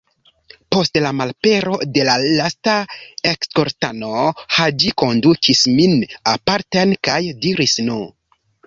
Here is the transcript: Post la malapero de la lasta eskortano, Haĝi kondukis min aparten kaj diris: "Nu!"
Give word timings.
Post 0.75 0.95
la 1.05 1.11
malapero 1.17 1.75
de 1.97 2.07
la 2.07 2.15
lasta 2.23 2.75
eskortano, 3.35 4.11
Haĝi 4.57 4.93
kondukis 5.05 5.65
min 5.79 5.97
aparten 6.37 7.01
kaj 7.11 7.23
diris: 7.47 7.83
"Nu!" 7.93 8.03